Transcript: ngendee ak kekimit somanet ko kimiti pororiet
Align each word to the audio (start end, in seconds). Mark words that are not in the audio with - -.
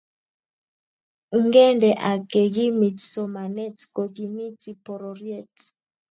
ngendee 1.43 1.95
ak 2.09 2.21
kekimit 2.31 2.97
somanet 3.11 3.77
ko 3.95 4.03
kimiti 4.15 4.69
pororiet 4.83 5.55